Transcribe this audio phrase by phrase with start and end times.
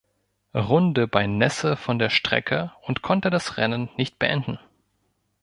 [0.55, 4.57] Runde bei Nässe von der Strecke und konnte das Rennen nicht beenden.